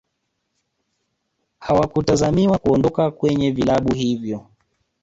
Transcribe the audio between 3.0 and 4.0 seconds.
kwenye vilabu